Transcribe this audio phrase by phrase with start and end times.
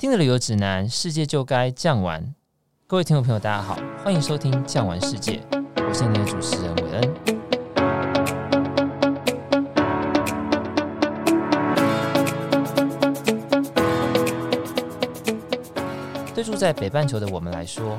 [0.00, 2.32] 听的旅游指南，世界就该这样玩。
[2.86, 5.40] 各位听众朋友，大家好，欢迎收听《这样玩世界》，
[5.76, 7.14] 我是你的主持人韦恩。
[16.32, 17.98] 对住在北半球的我们来说，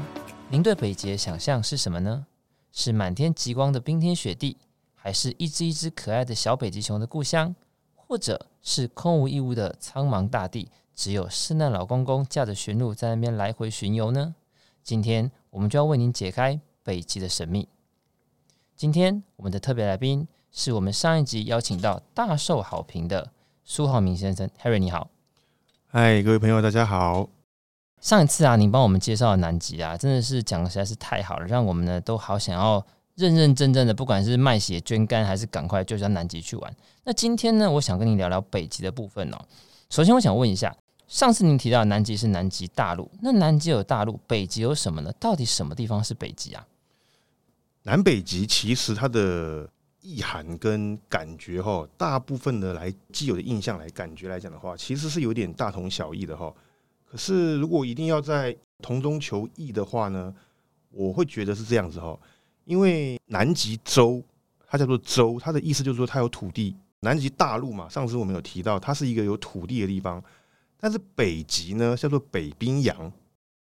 [0.50, 2.25] 您对北极想象是什么呢？
[2.71, 4.55] 是满天极光的冰天雪地，
[4.95, 7.54] 还是一只一只可爱的小北极熊的故乡，
[7.93, 14.35] 或者是空无一物的苍茫大地，只有圣诞老公公驾着驯鹿在那边来回巡游呢？
[14.84, 17.70] 今天我们就要为您解开北极的神秘。
[18.76, 23.31] 今天我们的特别来宾是我们上一集邀请到大受好评的
[23.63, 25.09] 苏浩明先生，Harry 你好。
[25.88, 27.29] 嗨，各位朋友，大家好。
[28.02, 32.85] 上一次啊，您帮我们介绍南极啊，真的是讲的实在是太好了，让我们呢都好想要
[33.16, 36.76] 认认真真的，不管是卖血捐肝，还是赶快就到南极去玩。
[37.05, 39.40] 那今天呢，我想跟你聊聊北极的部分哦。
[39.90, 40.76] 首先，我想问一下，
[41.09, 45.12] 上次您提到南极是南极大陆，那南极有大陆，北极有什么呢？
[45.20, 46.68] 到底什么地方是北极啊？
[47.82, 49.68] 南北极其实它的
[50.02, 56.54] 意涵跟感觉哈，大部分的来既有的印象来感觉来讲的话，其实是有点大同小异的哈。
[57.10, 60.32] 可是，如果一定要在同中求异的话呢，
[60.91, 62.15] 我会觉得是这样子哈。
[62.65, 64.24] 因为南极洲
[64.68, 66.75] 它叫做洲，它的意思就是说它有土地。
[67.00, 70.24] 南极大陆嘛，上次我们有提到，它是一个有土地的地方。
[70.80, 73.12] 但是北极呢，叫做北冰洋，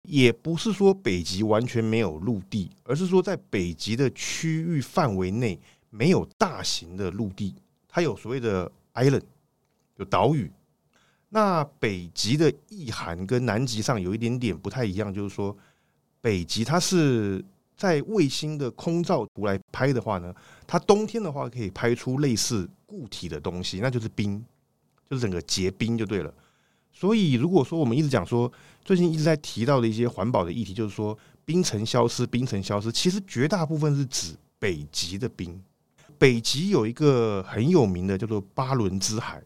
[0.03, 7.53] 也不是说北极完全没有陆地，而是说在北极的区域范围内没有大型的陆地，
[7.89, 9.23] 它有所谓的 island，
[9.97, 10.49] 有岛屿。
[11.27, 15.55] 那北极的意涵跟南极上有一点点不太一样，就是说，
[16.21, 17.43] 北极它是
[17.75, 20.33] 在卫星的空照图来拍的话呢，
[20.65, 24.43] 它冬天的话可以拍出类似固体的东西，那就是冰，
[25.07, 26.33] 就是整个结冰就对了。
[26.99, 28.51] 所以如果说我们一直讲说，
[28.83, 35.63] 最近一直在提到的一些环保的议题，就是说冰层消失，冰层消失，其实绝大部分是指北极的冰。
[36.17, 39.41] 北极有一个很有名的叫做巴伦支海。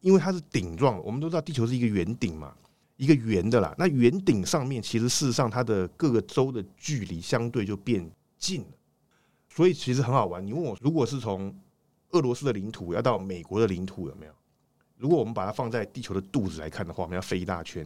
[0.00, 2.54] 因为它是顶状，我们都知道地球是一个圆顶嘛，
[2.96, 3.74] 一个圆的啦。
[3.76, 8.68] 那圆顶上面其实事实上它的各个州的距离相对就变近了，
[9.50, 10.44] 所以其实很好玩。
[10.44, 11.54] 你问我，如果是从
[12.12, 14.32] 俄罗斯的领土要到美国的领土有没有？
[15.02, 17.84] 如果我们把它放在地球的肚子来看的话，我们要飞一大圈。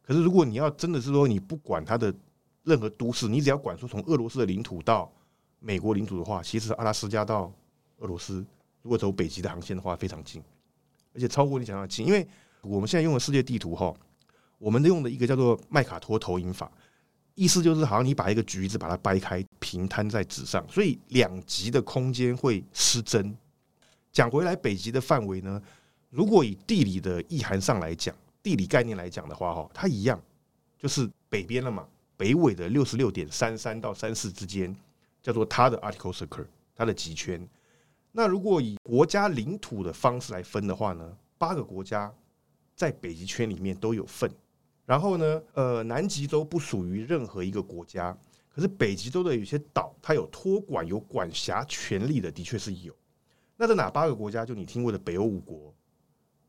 [0.00, 2.14] 可是如果你要真的是说你不管它的
[2.62, 5.10] 任何都市，你只要管说从俄罗斯的领土到
[5.58, 7.52] 美国领土的话，其实阿拉斯加到
[7.98, 8.46] 俄罗斯，
[8.80, 10.40] 如果走北极的航线的话，非常近。
[11.12, 12.24] 而且超过你想象的近，因为
[12.60, 13.92] 我们现在用的世界地图哈，
[14.58, 16.70] 我们用的一个叫做麦卡托投影法，
[17.34, 23.36] 意思就是好像你把一个橘子把它掰开，平摊在纸上，所以两极的空间会失真。
[24.12, 25.60] 讲回来，北极的范围呢，
[26.12, 30.20] 如果以地理的意涵上来讲，地理概念来讲的话哈，它一样
[30.78, 34.76] 就是北边了嘛，北纬的六十六点三三到三四之间，
[35.22, 36.44] 叫做它的 article Circle，
[36.76, 37.48] 它的极圈。
[38.10, 42.12] 那如果以国家领土的方式来分的话呢，八个国家
[42.76, 44.30] 在北极圈里面都有份。
[44.84, 48.14] 然后呢，呃，南极洲不属于任何一个国家，
[48.54, 52.94] 可是北极洲的有些岛，它有托管、有管辖权利的，的确是有。
[53.56, 54.44] 那这哪八个国家？
[54.44, 55.72] 就你听过的北欧五国：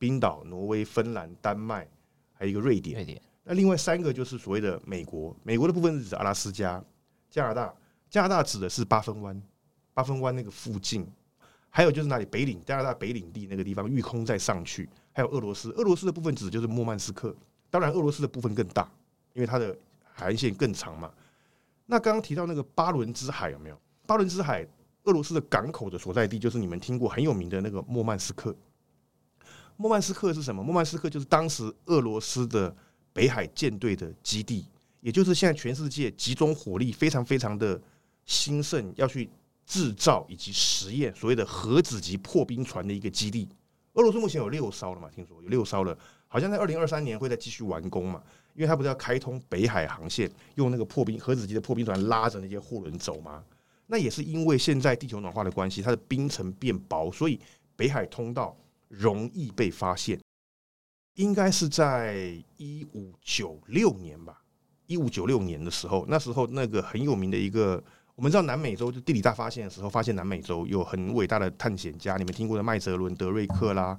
[0.03, 1.87] 冰岛、挪威、芬兰、丹麦，
[2.33, 2.97] 还有一个瑞典。
[2.97, 3.21] 瑞典。
[3.45, 5.33] 那另外三个就是所谓的美国。
[5.43, 6.83] 美国的部分是指阿拉斯加、
[7.29, 7.73] 加拿大。
[8.09, 9.41] 加拿大指的是八分湾，
[9.93, 11.07] 八分湾那个附近。
[11.69, 17.33] 还有就是哪里北领加拿大北领地那个地方，育空再上去，还有俄罗斯，俄罗斯的部分指的就是莫曼斯克。
[17.69, 18.91] 当然，俄罗斯的部分更大，
[19.31, 19.73] 因为它的
[20.11, 21.09] 海岸线更长嘛。
[21.85, 23.79] 那刚刚提到那个巴伦支海有没有？
[24.05, 24.67] 巴伦支海，
[25.05, 28.53] 俄罗斯的港口的所在地就是你们听过很有名的那个莫曼斯克。
[29.77, 30.63] 莫曼斯克是什么？
[30.63, 32.75] 莫曼斯克就是当时俄罗斯的
[33.11, 34.65] 北海舰队的基地，
[35.01, 37.81] 也就是现在全世界集中火力非常非常的
[38.25, 39.29] 兴盛，要去。
[39.65, 43.47] 制造以及实验所谓的核子级破冰船的一个基地，
[43.93, 45.09] 俄罗斯目前有六艘了嘛？
[45.09, 45.97] 听说有六艘了，
[46.27, 48.21] 好像在二零二三年会再继续完工嘛？
[48.55, 53.41] 因为它不是要开通北海航线，用那个破冰核子级的破冰船拉着那些货轮走吗？
[53.87, 57.39] 那也是因为现在地球暖化的关系，它的冰层变薄，所以
[57.77, 58.53] 北海通道
[58.97, 60.19] 容易被发现。
[61.15, 64.41] 应该是在一五九六年吧，
[64.87, 67.83] 一五九六年的时候，那时候那个很有名的一个。
[68.15, 73.97] 我们知道南美洲就地理大发现的时候，发现南美洲有很伟大的探险家，你们听过的麦哲伦、德瑞克啦，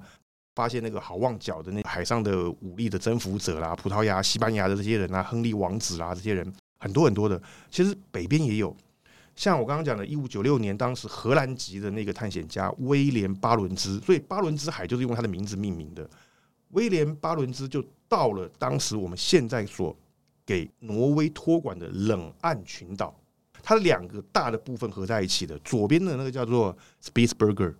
[0.55, 6.49] 发现那个好望角的那海上的武力的征服者啦，葡萄牙、西班牙的这些人啊，亨利王子啦，这些人
[6.79, 7.41] 很多很多的。
[7.69, 8.73] 其实北边也有，
[9.35, 16.09] 像我刚刚讲的，一五九六年，当时荷兰籍的那个探险家威廉巴伦兹，所以巴伦兹海就是用他的名字命名的。
[16.69, 19.95] 威廉巴伦兹就到了当时我们现在所
[20.45, 23.13] 给挪威托管的冷岸群岛，
[23.61, 27.73] 它两个大的部分合在一起的，左边的那个叫做 Spitsberger，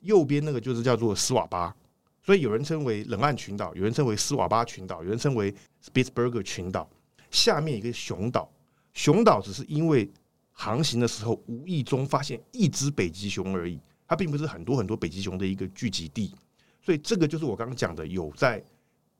[0.00, 1.74] 右边那个就是叫做斯瓦巴，
[2.22, 5.54] 所以有人称为冷岸群岛，有人称为斯瓦巴群岛，有人称为
[5.84, 6.88] Spitsberger 群岛。
[7.30, 8.50] 下面一个熊岛，
[8.92, 10.10] 熊岛只是因为
[10.52, 16.34] 航行的时候无意中发现一只北极熊而已，它并不是很多很多北极熊的一个聚集地，
[16.80, 18.62] 所以这个就是我刚刚讲的有在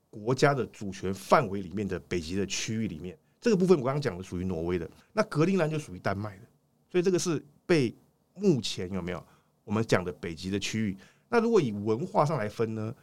[0.09, 6.43] 国家的主权范围里面的北极的区域里面，这个部分我刚刚讲的属于挪威的，那格陵兰就属于丹麦的，
[6.89, 7.93] 所以这个是被
[8.35, 9.25] 目前有没有
[9.63, 10.97] 我们讲的北极的区域？
[11.27, 12.93] 那如果以文化上来分呢？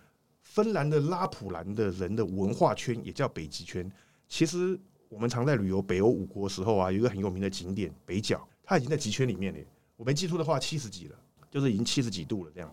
[0.41, 3.91] 芬兰的拉普兰的人的文化圈也叫北极圈，
[4.29, 4.81] 其实。
[5.11, 9.59] 我们常在旅游北欧五国的时候啊，有一个很有名的景点北角，它已经在极圈里面了。
[9.97, 11.19] 我没记错的话，七十几了，
[11.51, 12.73] 就是已经七十几度了这样。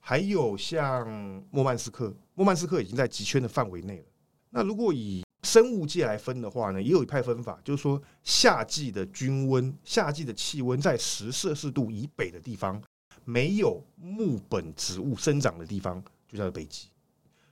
[0.00, 1.08] 还有像
[1.52, 4.04] 莫曼斯克，莫曼斯克已经在极圈的范围内了。
[4.50, 12.82] 那如果以生物界来分的话呢，也有一派分法，就是说夏季的均温，夏季的气温在十摄氏度以北的地方，
[13.24, 16.88] 没有木本植物生长的地方，就叫做北极。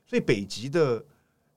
[0.04, 1.04] 所以北极的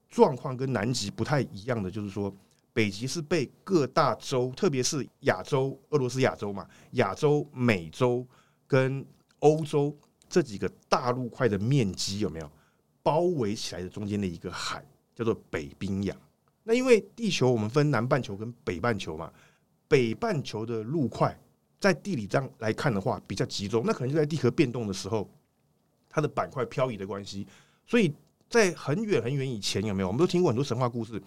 [0.08, 2.32] 状况跟南极不太一样的，就是说。
[2.72, 8.26] 北极是被各大洲，特别是亚洲、俄罗斯亚洲嘛，亚洲、美洲
[8.66, 9.04] 跟
[9.40, 9.96] 欧洲
[10.28, 12.50] 这几个大陆块的面积有没有
[13.02, 14.84] 包围起来的中间的一个海，
[15.14, 16.16] 叫做北冰洋。
[16.62, 19.32] 那因为地球我们分南半球跟北半球嘛，
[19.88, 21.36] 北半球的陆块
[21.80, 25.28] 在地理上来看的话比较集中，那可能就在地壳变动的时候，
[26.08, 27.46] 它的板块漂移的关系，
[27.86, 28.14] 所以
[28.48, 30.08] 在很远很远以前有没有？
[30.08, 31.20] 我们都听过很多神话故事。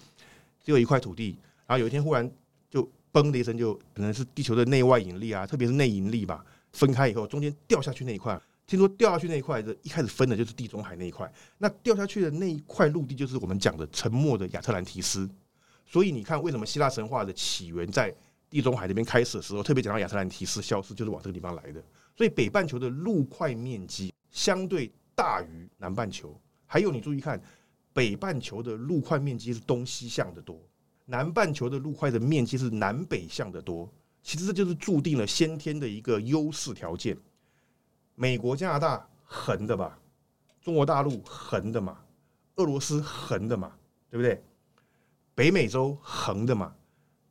[0.63, 1.37] 只有一块土地，
[1.67, 2.29] 然后有一天忽然
[2.69, 15.29] 就嘣的一声，就可能是地球的内外引力啊，特别是内引力吧，分开以后，中间掉下去那一块，听说掉下去那一块的，一开始分的就是地中海那一块，那掉下去的那一块陆地就是我们讲的沉没的亚特兰提斯。
[15.85, 18.11] 所以你看，为什么希腊神话的起源在
[18.49, 21.83] 地中海那边开始的时候，特别讲到亚特兰提斯消失，就是往这个地方来的。
[22.15, 27.39] 所以北半球的陆块面积相对大于南半球，还有你注意看。
[27.93, 30.59] 北半球的陆块面积是东西向的多，
[31.05, 33.87] 南半球的陆块的面积是南北向的多。
[34.23, 37.17] 其实这就是注定了先天的一个优势条件。
[38.15, 39.99] 美国、加拿大横的吧，
[40.61, 41.99] 中国大陆横的嘛，
[42.55, 43.73] 俄罗斯横的嘛，
[44.09, 44.43] 对不对？
[45.35, 46.73] 北美洲横的嘛。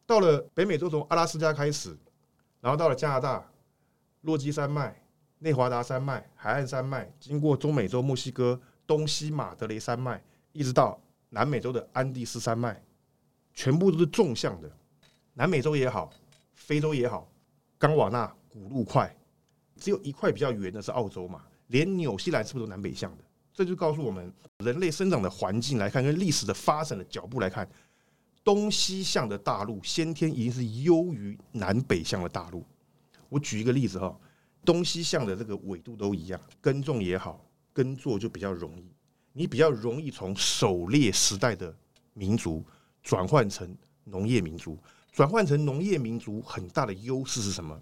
[0.04, 1.96] 到了北美洲，从阿拉斯加开始，
[2.60, 3.50] 然后到了加拿大，
[4.20, 5.02] 落基山脉、
[5.38, 10.22] 内华达山脉、海岸山脉，经过中美洲、墨西哥、东西马德雷山脉。
[10.52, 11.00] 一直到
[11.30, 12.80] 南美洲的安第斯山脉，
[13.54, 14.70] 全部都是纵向的。
[15.34, 16.12] 南美洲也好，
[16.54, 17.26] 非洲也好，
[17.78, 19.14] 冈瓦纳古陆块，
[19.76, 21.42] 只有一块比较圆的是澳洲嘛。
[21.68, 23.24] 连纽西兰是不是都南北向的？
[23.54, 27.66] 这就告诉我们，人类生长的环境来看，跟历史的发展的脚步来看，
[28.44, 32.64] 东西向的大陆先天一定是优于南北向的大陆。
[33.30, 34.14] 我举一个例子哈，
[34.64, 38.86] 东西向的这个纬度都一样，耕种也好，耕作就比较容易。
[39.32, 41.74] 你比较容易从狩猎时代的
[42.12, 42.62] 民族
[43.02, 43.74] 转换成
[44.04, 44.78] 农业民族，
[45.10, 47.80] 转换成农业民族很大的优势是什么？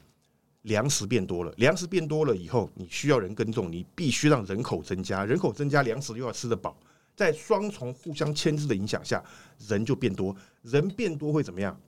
[0.63, 6.77] 粮食变多了，粮食变多了以后，你需要人耕种，你必须让人口增加，人口增加，粮食又要吃得饱，
[7.17, 9.25] 在双重互相牵制的影响下，
[9.67, 11.79] 人就变多，人变多会怎么样？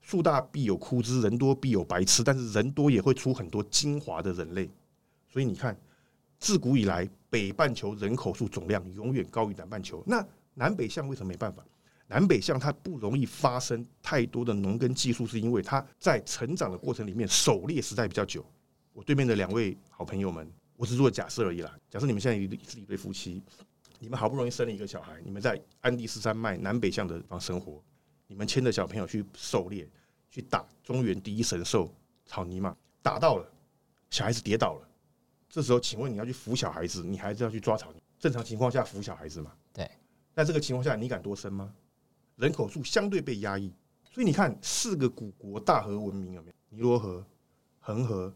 [0.00, 4.68] 树大必有枯枝，人多必有白痴，但是人多也会出很多精华的人类，
[5.28, 5.78] 所以你看。
[6.42, 10.02] 自古以来，北半球人口数总量永远高于南半球。
[10.04, 11.64] 那南北向为什么没办法？
[12.08, 18.44] 南北向它不容易发生太多的农耕技术，是因为它在成长的过程里面狩猎时代比较久。
[18.92, 21.78] 我对面的两位好朋友们，我只做假设而已啦。
[21.88, 23.40] 假设你们现在是一对夫妻，
[24.00, 27.80] 你们好不容易生了一个小孩，你们在安第斯山脉南北向的地方生活，
[28.26, 29.88] 你们牵着小朋友去狩猎，
[30.28, 31.88] 去打中原第一神兽
[32.26, 33.48] 草泥马，打到了，
[34.10, 34.88] 小孩子跌倒了。
[35.52, 37.92] 这时候，请问你要去扶小孩子，你还是要去抓草？
[38.18, 39.52] 正常情况下扶小孩子嘛？
[39.70, 39.86] 对。
[40.32, 41.70] 在这个情况下，你敢多生吗？
[42.36, 43.70] 人口数相对被压抑，
[44.10, 46.54] 所以你看，四个古国大河文明有没有？
[46.70, 47.22] 尼罗河、
[47.80, 48.34] 恒河、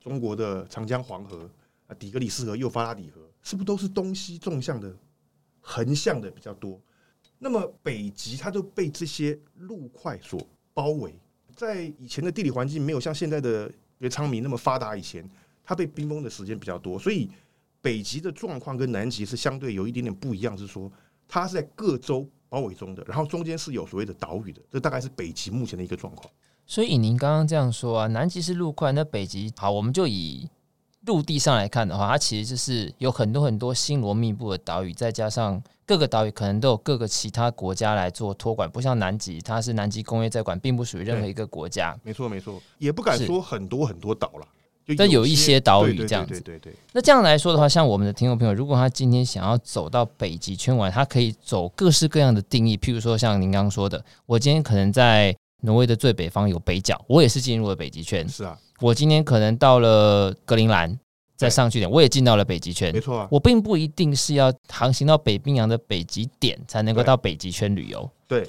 [0.00, 1.50] 中国的长江、黄河
[1.86, 4.96] 啊，底格里斯河、幼发拉底河，是不是都是东西纵向的、
[5.60, 6.80] 横向的比较多？
[7.38, 10.40] 那么北极它就被这些陆块所
[10.72, 11.14] 包围，
[11.54, 13.70] 在以前的地理环境没有像现在的
[14.10, 15.28] 仓明那么发达以前。
[15.68, 17.28] 它被冰封的时间比较多，所以
[17.82, 20.90] 北极的状况跟南极是相对有一点点不一样，是说
[21.28, 26.32] 它是在各州包围中的，然后中间是有所谓的岛屿的，这大概是北极目前的一个状况。
[26.64, 30.48] 所以以您刚刚这样说啊，南极是陆块，那北极好，我们就以
[31.04, 41.94] 陆地上来看的话，它其实就是有很多很多星罗密布的岛屿，再加上各个岛屿可能都有各个其他国家来做托管，不像南极，它是南极工业在管，并不属于任何一个国家。
[42.02, 44.48] 没错，没错，也不敢说很多很多岛了。
[44.96, 46.72] 但有一些岛屿这样子，对对对。
[46.92, 52.76] 那这样来说的话，像我们的听众朋友，如果他今天想要走到北极圈玩，他可以走各式各样的定义。
[52.76, 58.28] 譬如说，像您刚刚说的，我今天可能在挪威的最北方有北角，我也是进入了北极圈。
[58.28, 60.98] 是啊，我今天可能到了格陵兰，
[61.36, 62.92] 再上去点，我也进到了北极圈。
[62.92, 68.08] 没错啊，我并不一定是要航行到北冰洋的北极点才能够到北极圈旅游。
[68.26, 68.46] 对，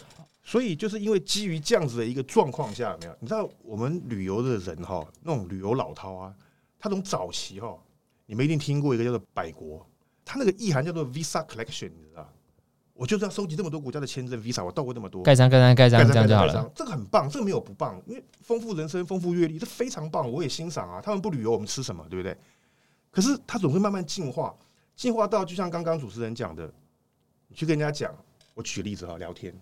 [0.49, 3.15] 所以就是因为基于这样子的一个状况下，没有？
[3.19, 6.33] 你知道我们旅游的人哈，那种旅游老饕啊。
[6.79, 7.77] 他从早期哈，
[8.25, 9.85] 你们一定听过一个叫做百国，
[10.25, 12.27] 他那个意涵叫做 Visa Collection，你知道？
[12.95, 16.71] 我就是要收集这么多国家的签证 Visa，我到过那么多，盖章盖章盖章这样就好了。
[16.73, 20.99] 这个很棒，这个没有不棒，因为丰富人生、丰富阅历，这非常棒，我也欣赏啊。
[20.99, 22.03] 他们不旅游，我们吃什么？
[22.09, 22.35] 对不对？
[23.11, 24.57] 可是他总会慢慢进化，
[24.95, 26.73] 进化到就像刚刚主持人讲的，
[27.49, 28.11] 你去跟人家讲，
[28.55, 29.53] 我举个例子哈，聊天，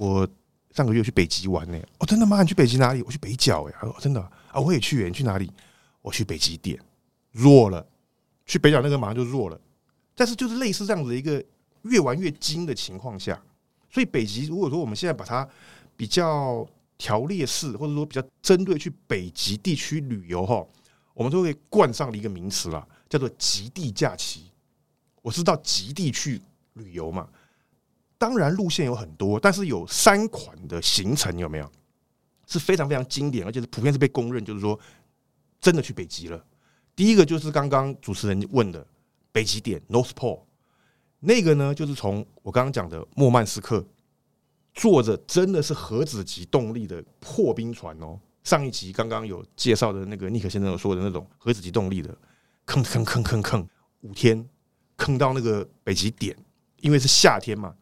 [0.00, 0.26] 我
[0.70, 2.40] 上个月去北极玩呢，哦，真的吗？
[2.40, 3.02] 你去北极哪里？
[3.02, 5.52] 我去北角哎，哦，真的啊，我也去，你去哪里？
[6.00, 6.80] 我去北极点
[7.32, 7.86] 弱了，
[8.46, 9.60] 去北角那个马上就弱了，
[10.14, 11.44] 但是就是类似这样子一个
[11.82, 13.38] 越玩越精的情况下，
[13.90, 15.46] 所以北极如果说我们现在把它
[15.98, 16.66] 比较
[16.96, 20.66] 条列式，或者说比较针对去北极地区旅游哈，
[21.12, 24.50] 我们都会冠上了一个名词了，叫做极地假期。
[25.20, 26.40] 我是到极地去
[26.72, 27.28] 旅游嘛，
[28.20, 31.68] 当然路线有很多，但是有三款的行程有没有？
[32.46, 34.78] 是非常非常经典，而且是普遍是被公认，就是说。
[35.62, 36.42] 真的去北极了，
[36.96, 38.86] 第一个就是刚刚主持人问的
[39.30, 40.40] 北极点 North Pole，
[41.18, 43.86] 那个呢就是从我刚刚讲的莫曼斯克
[44.72, 52.16] 坐着真的是核子级动力的破冰船哦，上一集刚刚有介绍的那个尼克先生有说的那种核子级动力的，
[52.64, 53.68] 坑坑坑坑坑
[54.00, 54.48] 五天
[54.96, 56.34] 坑到那个北极点，
[56.80, 57.76] 因为是夏天嘛，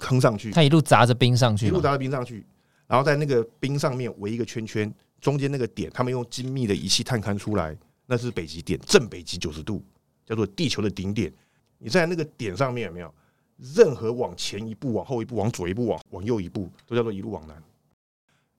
[0.00, 2.44] 坑上去，他一路砸着冰上去，一路砸着冰上去，
[2.88, 4.92] 然后在那个冰上面围一个圈圈。
[5.20, 7.76] 中间那个点，他们用精密的仪器探勘出来，
[8.06, 9.84] 那是北极点，正北极九十度，
[10.24, 11.30] 叫做地球的顶点。
[11.76, 13.14] 你在那个点上面有没有
[13.58, 17.62] 任何往前一步、往后一步、往左一步、往往右一步，都叫做一路往南。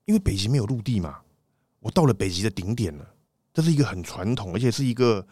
[0.05, 1.17] 因为北极没有陆地嘛，
[1.79, 3.07] 我到了北极的顶点了。
[3.51, 5.25] 这是一个很传统，而且是一个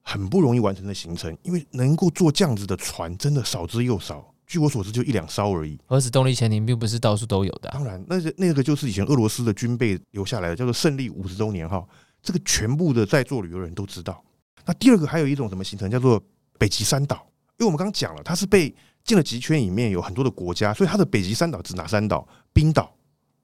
[0.00, 4.31] 很不容易完成的行程，因为能够坐这样子的船，真的少之又少。
[4.46, 5.78] 据我所知，就一两艘而已。
[5.86, 7.70] 核子动力潜艇并不是到处都有的。
[7.72, 11.82] 当然，那个那个就是以前俄罗斯的军备留下来的，叫做胜利五十周年哈。
[12.22, 14.22] 这个全部的在座旅游人都知道。
[14.64, 16.22] 那第二个还有一种什么行程，叫做
[16.58, 17.26] 北极三岛。
[17.58, 22.26] 因为我们刚刚讲了，它是被进了极圈里面有很多的国家，所以它的北极三岛指哪三岛？
[22.52, 22.94] 冰岛、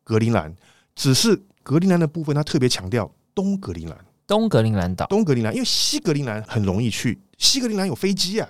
[0.05, 0.55] 格陵兰。
[0.95, 3.99] 只是格陵兰的部分，它特别强调东格陵兰。
[4.27, 8.49] 东格陵兰岛，东格陵兰，因为西格陵兰很容易去，西格陵兰有飞机啊。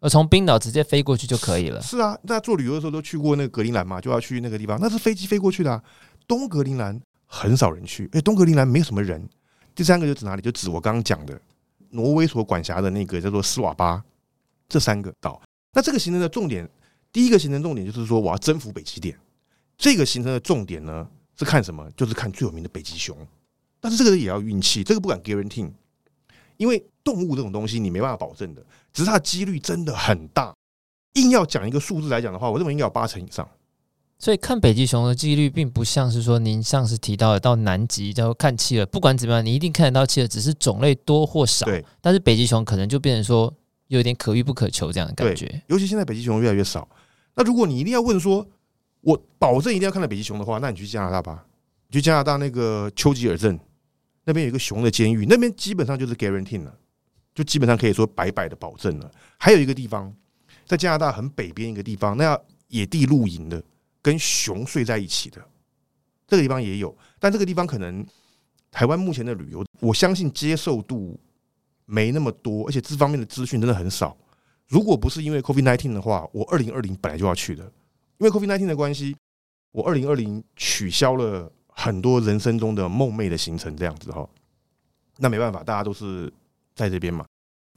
[0.00, 1.80] 而从冰岛直接飞过去就可以了。
[1.80, 5.82] 是啊，大家做旅游的时候都去过那个格陵兰嘛，就要去那个地方，那是飞机飞过去的啊。
[6.26, 9.28] 东格陵兰很少人去，哎，东格陵兰没有什么人。
[9.74, 10.42] 第三个就指哪里？
[10.42, 11.40] 就指我刚刚讲的
[11.90, 14.02] 挪威所管辖的那个叫做斯瓦巴
[14.68, 15.40] 这三个岛。
[15.72, 16.68] 那这个行程的重点，
[17.12, 19.18] 第一个行程重点就是说我要征服北极点。
[19.76, 21.06] 这个行程的重点呢
[21.38, 21.88] 是看什么？
[21.96, 23.16] 就是看最有名的北极熊。
[23.80, 25.70] 但是这个也要运气，这个不敢 guarantee。
[26.56, 28.62] 因为动物这种东西你没办法保证的，
[28.92, 30.54] 只是它的几率真的很大。
[31.14, 33.48] 硬要讲一个数字来讲的话，我认为应该有八成以上。
[34.18, 41.64] 所以看北极熊的几率，并不像是说您上次提到的到南极叫看企鹅，不管怎么样，你一定看得到企鹅，只是种类多或少。
[41.66, 43.52] 对，但是北极熊可能就变成说
[43.88, 45.62] 有点可遇不可求这样的感觉。
[45.68, 46.86] 尤其现在北极熊越来越少。
[47.34, 48.46] 那如果你一定要问说，
[49.00, 51.46] 我保证一定要看到北极熊的话，那你去加拿大吧，
[51.88, 53.58] 你去加拿大那个丘吉尔镇。
[54.26, 56.72] 那边有一个熊的监狱，那边基本上就是 guarantee 了，
[57.40, 59.10] 就基本上可以说白白的保证了。
[59.38, 60.14] 还有一个地方，
[60.66, 63.62] 在加拿大很北边一个地方，那要野地露营的，
[64.02, 65.40] 跟熊睡在一起的，
[66.26, 66.94] 这个地方也有。
[67.18, 68.06] 但这个地方可能
[68.70, 71.18] 台湾目前的旅游，我相信接受度
[71.86, 74.16] 没那么多，而且这方面的资讯真的很少。
[74.68, 77.64] 如果不是因为 COVID-19 的话，我二零二零本来就要去的，
[78.18, 79.16] 因为 COVID-19 的关系，
[79.72, 81.50] 我二零二零取消了。
[81.72, 84.28] 很多人生中的梦寐的行程这样子哈，
[85.16, 86.30] 那没办法，大家都是
[86.74, 87.24] 在这边嘛，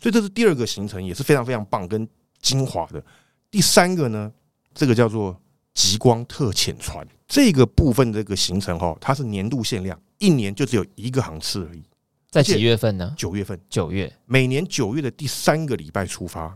[0.03, 2.05] 所以这是第二个行程，也是非常非常棒跟
[2.41, 3.01] 精华的。
[3.50, 4.29] 第三个呢，
[4.74, 5.41] 这个叫做
[5.74, 11.81] 极光特遣船，这个部分这个行程哈，它是年度限量，一年就只有一个航次而已。
[12.29, 13.13] 在几月份呢？
[13.15, 16.53] 九月份，九月，每年九月的第三个礼拜出发，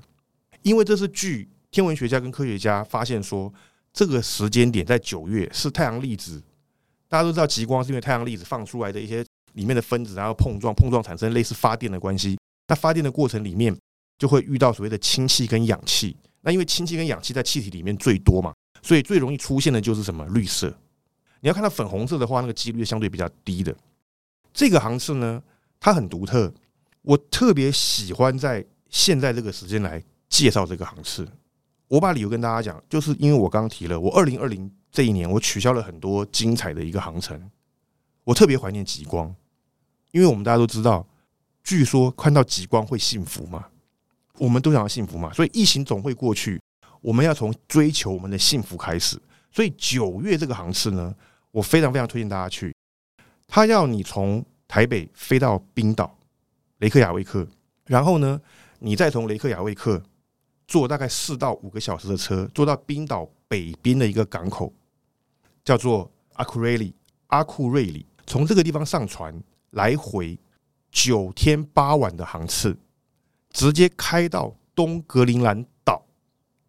[0.63, 3.53] 因为这是据天文学家跟科学家发现说，
[3.93, 6.43] 这个时间点在九月是太阳粒子。
[7.07, 12.36] 大家都知道极光是因为太阳粒子放出来的一些里面的分子然后碰撞，碰撞产生类似发电的关系。
[12.67, 13.75] 那发电的过程里面
[14.17, 16.15] 就会遇到所谓的氢气跟氧气。
[16.41, 20.73] 那因为氢气跟氧气在气体里面最多嘛，所以最容易出现的就是什么绿色。
[21.41, 23.75] 你要看到粉红色的话，那个几率相对比较低的。
[24.53, 25.41] 这个航次呢，
[25.79, 26.53] 它很独特，
[27.01, 31.27] 我特别喜欢在现在这个时间来介绍这个航次。
[31.87, 37.49] 我把理由跟大家讲，就是因为我刚刚提了，我二零二零这一年我取消了很多精彩的一个航程，
[38.23, 39.33] 我特别怀念极光，
[40.11, 41.07] 因为我们大家都知道，
[41.67, 43.67] 据说看到极光会幸福嘛，
[44.37, 46.57] 我们都想要幸福嘛，所以疫情总会过去，
[47.01, 49.21] 我们要从追求我们的幸福开始。
[49.51, 51.13] 所以九月这个航次呢，
[51.51, 52.73] 我非常非常推荐大家去，
[53.47, 56.17] 他要你从台北飞到冰岛
[56.77, 57.45] 雷克雅未克，
[57.85, 58.39] 然后呢，
[58.79, 60.01] 你再从雷克雅未克。
[60.69, 64.73] 坐大概四到五个小时的车，坐到冰岛北边的一个港口，
[65.65, 66.93] 叫做阿库瑞里。
[67.27, 69.37] 阿库瑞里从这个地方上船，
[69.71, 70.39] 来回
[70.91, 72.77] 九天八晚的航次，
[73.51, 76.05] 直接开到东格陵兰岛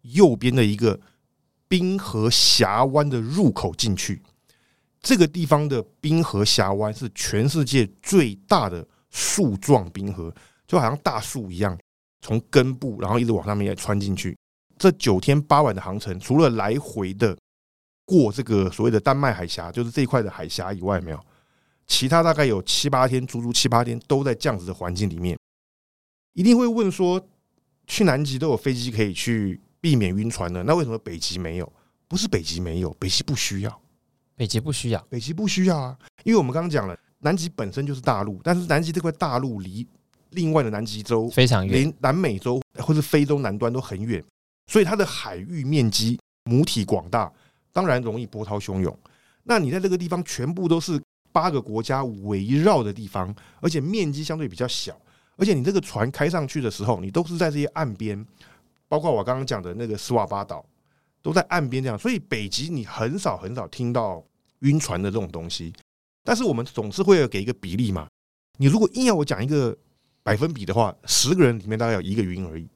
[0.01, 0.99] 右边的一个
[1.67, 4.21] 冰河峡湾的入口进去。
[5.01, 10.33] 这个地方的冰河峡湾是全世界最大的树状冰河，
[10.67, 11.77] 就好像大树一样。
[12.21, 14.37] 从根部，然后一直往上面穿进去。
[14.77, 17.37] 这九天八晚的航程，除了来回的
[18.03, 21.25] 过这个所谓的丹麦海峡，就是这一块的海峡以外，没有
[21.89, 25.37] 其他大概有七八天，足足七八天都在这样子的环境里面。
[26.33, 27.21] 一定会问说，
[27.85, 31.69] 去南极都有飞机可以去避免晕船的，那为什么北极没有？
[32.07, 33.81] 不是北极没有，北极不需要，
[34.37, 35.97] 北极不需要，北极不需要啊！
[36.23, 39.85] 因为我们刚刚讲了，南极本身就是大陆，但是南极这块大陆离。
[40.31, 44.23] 另外的南极洲非常远，连南美洲或是非洲南端都很远，
[44.67, 47.33] 所以它的海域面积母体广大，
[47.73, 48.95] 当然容易波涛汹涌。
[49.41, 54.99] 那你在这个地方全部都是八个国家围绕的地方，而且面积相对比较小，
[55.37, 58.25] 而且你这个船开上去的时候，你都是在这些岸边，
[58.87, 60.65] 包括我刚刚讲的那个斯瓦巴岛，
[61.21, 61.97] 都在岸边这样。
[61.97, 64.23] 所以北极你很少很少听到
[64.59, 65.73] 晕船的这种东西，
[66.23, 68.07] 但是我们总是会有给一个比例嘛。
[68.57, 69.77] 你如果硬要我讲一个。
[70.21, 72.67] 百分比的话，十个人里面大概有一个晕而已，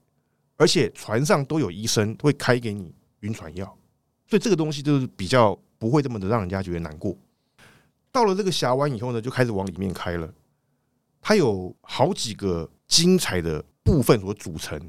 [0.56, 3.66] 而且船上都有医生会开给你晕船药，
[4.28, 7.16] 所以这个东西就是比较不会这么的让人家觉得难过。
[8.14, 10.34] 到了这个峡湾以后呢，就开始往里面开了。
[11.20, 14.80] 它有好几个精彩的部分所组成。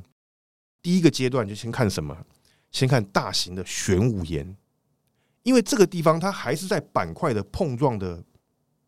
[0.82, 2.16] 第一个阶段就先看什么？
[2.70, 4.56] 先看大型的玄武岩，
[5.44, 8.22] 因为这个地方它还是在板块的碰撞的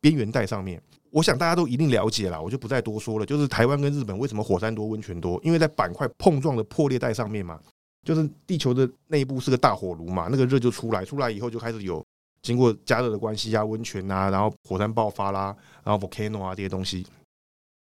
[0.00, 0.82] 边缘带上面。
[1.10, 3.24] 我想大家都一定了解了，我就不再多说了。
[3.24, 5.40] 就是台湾跟日本为什么火山多、温泉多？
[5.42, 7.58] 因为在板块碰撞的破裂带上面嘛，
[8.02, 12.05] 就是地球的内部是个大火炉嘛，那个热就出来，出来以后就开始有
[12.46, 17.04] 经过加热的关系啊，温泉啊，然后火山爆发啦，然后 volcano 啊这些东西。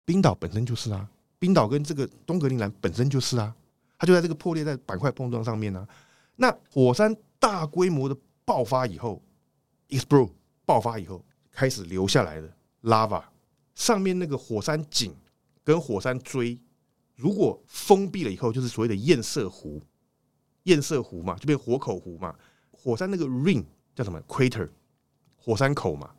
[0.04, 3.56] 冰岛本身就是啊，冰岛跟这个东格陵兰本身就是啊，
[3.98, 5.88] 它就在这个破裂在板块碰撞上面、啊。
[6.36, 9.22] 那火山大规模的爆发以后
[9.88, 10.32] ，explode
[10.66, 12.54] 爆发以后开始流下来的。
[12.82, 13.24] lava
[13.76, 15.16] 上面那个火山井
[15.64, 16.60] 跟火山锥，
[17.16, 19.82] 如果封闭了以后，就是所谓的堰塞湖，
[20.64, 22.36] 堰塞湖嘛，就变火口湖嘛。
[22.72, 23.64] 火山那个 ring
[24.00, 24.70] 叫什么？crater
[25.36, 26.10] 火山口嘛。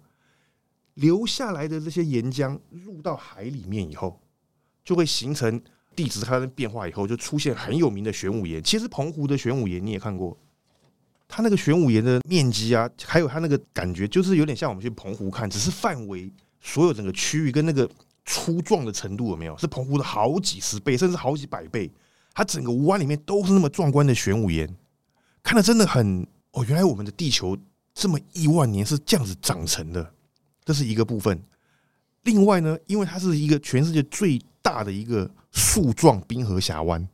[0.94, 4.20] 流下来的这些岩浆入到海里面以后，
[4.84, 5.58] 就会形成
[5.96, 8.62] 地质它的变化以后，就出现很有名的玄武岩。
[8.62, 10.36] 其实澎湖的玄武岩你也看过。
[11.26, 16.30] 它那个玄武岩的面积啊，还有它那个感觉，就是有点像我们去澎湖看，只是范围。
[16.60, 17.88] 所有整个区域跟那个
[18.26, 19.56] 粗壮的程度有没有？
[19.56, 21.90] 是澎湖的好几十倍，甚至好几百倍。
[22.34, 24.76] 它整个湾里面都是那么壮观的玄武岩，
[25.42, 26.62] 看得真的很哦。
[26.68, 27.56] 原来我们的地球
[27.94, 30.14] 这么亿万年是这样子长成的，
[30.64, 31.42] 这是一个部分。
[32.22, 37.08] 另外呢，因为它是一个全世界最大的一个树状冰河峡湾，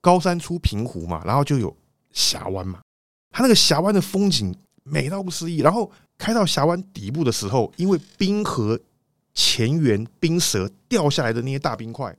[0.00, 1.76] 高山出平湖嘛，然后就有
[2.12, 2.80] 峡湾嘛。
[3.30, 5.90] 它那个峡湾的风景美到不思议，然后。
[6.16, 8.78] 开到峡湾底部的时候，因为冰河
[9.34, 12.16] 前缘冰舌掉下来的那些大冰块，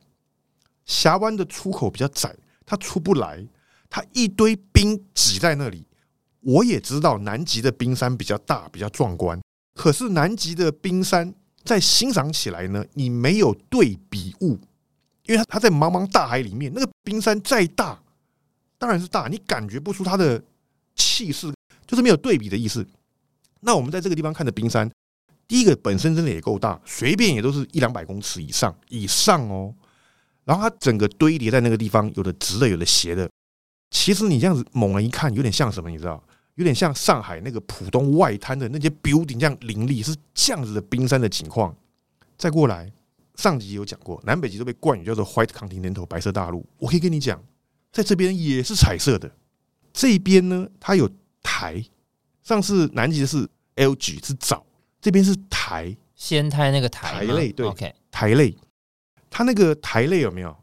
[0.86, 3.48] 峡湾的出口比较窄，它出不来，
[3.90, 5.88] 它一堆冰挤在那里。
[6.46, 9.40] 我也知道南极的冰山比较大，比较壮观，
[9.74, 14.60] 可是南极的冰山在欣赏起来呢，你没有对比物，
[15.26, 18.00] 因为它它在茫茫大海里面，那个冰山再大，
[18.78, 20.40] 当然是大，你感觉不出它的
[20.96, 21.52] 气势，
[21.88, 22.86] 就是没有对比的意思。
[23.62, 24.88] 那我们在这个地方看的冰山，
[25.48, 29.74] 第一个本身真的也够大，随便也都是一两百公尺以上以上哦。
[30.44, 33.28] 然后它整个堆叠在那个地方，有的直的，有的斜的。
[33.90, 35.90] 其实你这样子猛然一看，有点像什么？
[35.90, 36.22] 你知道？
[36.56, 41.76] 有点像上海那个浦东外滩的那些 building 这样林立，是这样子的冰山的情况。
[42.38, 42.92] 再过来，
[43.36, 46.66] 上集有讲过，南北极都被冠以叫做 White Continental 白色大陆。
[46.78, 47.42] 我可以跟你讲，
[47.92, 49.32] 在这边也是彩色的。
[49.94, 51.10] 这边呢，它有
[51.42, 51.84] 台。
[52.44, 54.66] 上次南极的是 Algae 是藻，
[55.02, 58.56] 这边是苔，仙苔那个苔类，对，OK，苔类。
[59.30, 60.56] 它那个苔类有没有？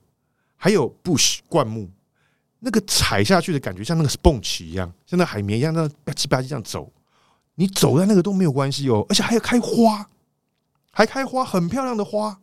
[0.56, 1.90] 还有 Bush 灌木，
[2.64, 6.92] 那个踩下去的感觉像那个 sponge 一样，像那海绵一样，那吧唧吧唧这样走。
[7.56, 10.08] 你走在那个都没有关系哦，而且还有开花，
[10.92, 12.38] 还开花，很漂亮的花。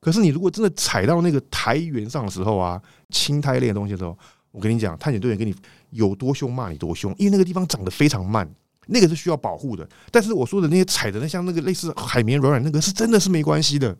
[0.00, 4.16] 可是你如果真的踩到那个苔原上的时候啊，青苔类的东西的时候，
[4.52, 5.54] 我跟你讲，探险队员跟你
[5.90, 8.48] 有多凶骂你多凶，因为那个地方长得非常慢，
[8.86, 9.88] 那个是需要保护的。
[10.10, 13.96] 但是我说的那些踩的那像那个类似海绵软软那个，是真的是没关系的。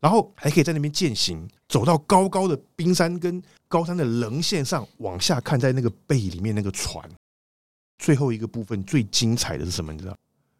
[0.00, 7.08] 然后还可以在那边践行，走到高高的冰山跟高山的棱线上往下看，在那个背里面那个船。
[7.98, 9.92] 最后一个部分最精彩的是什么？
[9.92, 10.16] 你知道？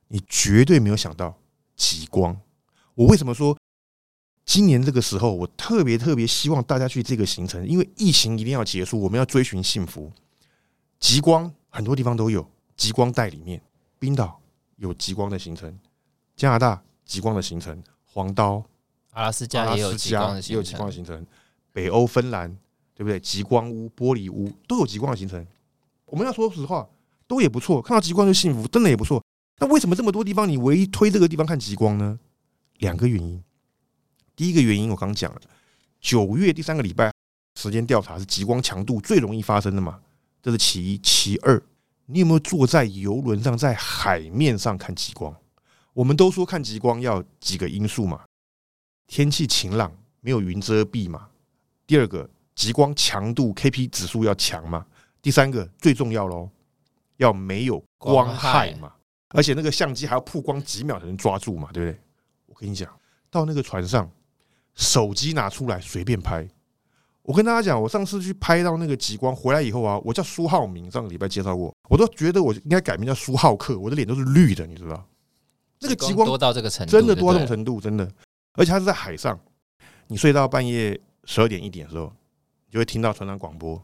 [0.08, 1.36] 你绝对没有想到
[1.76, 2.34] 极光。
[2.94, 3.56] 我为什么说
[4.44, 7.66] 今年这个时候，我特别特别希望大家去这个行程？
[7.66, 10.10] 因为疫情一定要结束，我们要追寻幸福。
[10.98, 13.60] 极光很多地方都有，极光带里面，
[13.98, 14.40] 冰岛
[14.76, 15.78] 有极光的行程，
[16.36, 18.64] 加拿大极光的行程，黄刀、
[19.16, 21.26] 阿拉斯加也有极光的行程，
[21.72, 22.54] 北欧芬兰
[22.94, 23.18] 对不对？
[23.18, 25.44] 极光屋、玻璃屋都有极光的行程。
[26.04, 26.86] 我们要说实话。
[27.28, 29.20] 都也不错，看到极光就幸福，真的也不错。
[29.58, 32.16] 那为什么这么多地方你唯一推这个地方看极光呢？
[32.78, 33.42] 两个原因。
[34.36, 35.40] 第一个原因我刚讲了，
[36.00, 37.12] 九月第三个礼拜
[37.58, 39.98] 时间调查是极光强度最容易发生的嘛，
[40.40, 40.96] 这是其一。
[40.98, 41.60] 其二，
[42.04, 45.34] 你有没有坐在游轮上在海面上看极光？
[45.94, 48.20] 我们都说看极光要几个因素嘛，
[49.06, 51.28] 天气晴朗，没有云遮蔽嘛。
[51.86, 54.84] 第二个，极光强度 KP 指数要强嘛。
[55.22, 56.48] 第三个最重要喽。
[57.18, 58.92] 要没有光害嘛，
[59.30, 61.98] 而且那个相机还要曝光几秒才能抓住嘛，对不对？
[62.44, 62.94] 我跟你讲，
[63.30, 64.06] 到那个船上，
[64.74, 66.46] 手机拿出来随便拍。
[67.22, 75.02] 我跟大家讲，我上次去拍到那个极光回来以后啊，我叫苏浩明，上个礼拜介绍过，我都觉得我应该改名叫苏浩克，我的脸都是绿的，你知道？
[75.80, 78.06] 那个极光多到这个程度，真的多到这种程度，真的。
[78.56, 79.38] 而且它是在海上，
[80.08, 82.12] 你睡到半夜十二点一点的时候，
[82.66, 83.82] 你就会听到船长广播。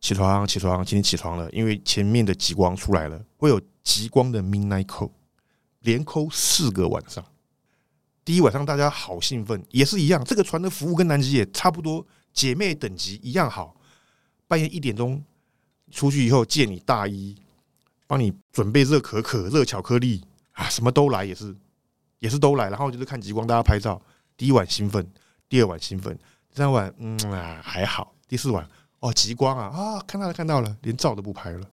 [0.00, 5.10] 起床，起床，今天起床了，因为前面的极光出来了，会有极光的 midnight call，
[5.80, 7.24] 连扣四个晚上。
[8.24, 13.74] 第一晚上大家好兴奋，也是一样，这个船的服务跟南极也差不多，姐妹等级一样好。
[14.48, 15.24] 半夜一点钟
[15.90, 17.36] 出去以后，借你大衣，
[18.06, 21.56] 帮你准备热可可、热巧克力啊，什么都来，也是
[22.18, 22.68] 也是都来。
[22.70, 24.00] 然后就是看极光，大家拍照。
[24.36, 25.06] 第一晚兴奋，
[25.48, 26.14] 第二晚兴奋，
[26.48, 28.68] 第三晚嗯啊还好，第四晚。
[29.00, 30.02] 哦，极光啊啊！
[30.06, 31.68] 看到了，看到了，连照都不拍了。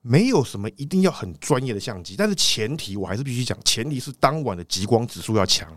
[0.00, 5.72] 没有什么一定要很专业的相机，但是前提我还是必须讲，前提是当晚的极光指数要强。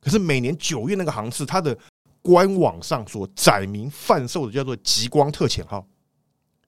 [0.00, 1.76] 可是每年九月那个航次，它的
[2.22, 5.84] 官网上所载明贩售的叫做“极光特遣号”，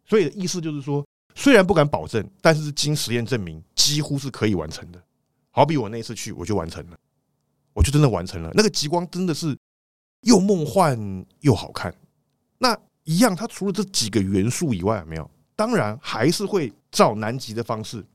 [0.05, 5.01] 所以的意思就是说，虽然不敢保证，但是经实验证明，几乎是可以完成的。
[5.59, 6.97] 好比我那次去，我就完成了，
[7.73, 8.49] 我就真的完成了。
[8.55, 9.59] 那个极光真的是
[10.21, 10.97] 又梦幻
[11.41, 11.93] 又好看。
[12.59, 15.29] 那一样，它除了这几个元素以外，有没有？
[15.57, 18.07] 当然还是会照南极的方式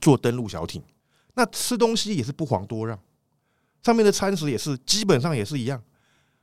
[0.00, 0.82] 做登陆小艇。
[1.34, 2.98] 那吃东西也是不遑多让，
[3.82, 5.82] 上面的餐食也是基本上也是一样，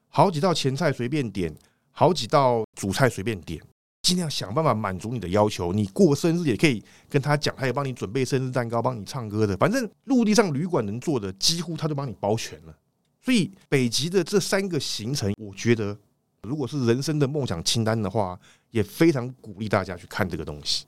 [0.09, 1.51] 好几道前菜随便点，
[1.89, 3.59] 好几道主菜随便点，
[4.05, 5.73] 尽量想办法满足你的要求。
[5.73, 9.57] 你过生日也可以跟他讲，他也帮你准备生日蛋糕，帮你唱歌的。
[9.57, 12.77] 反正陆地上旅馆能做的，几乎他都帮你包全了。
[13.19, 15.97] 所以北极的这三个行程，我觉得。
[16.43, 18.39] 如果是人生的梦想清单的话，
[18.69, 20.85] 也非常鼓励大家去看这个东西。